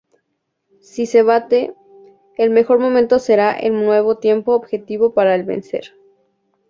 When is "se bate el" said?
1.05-2.49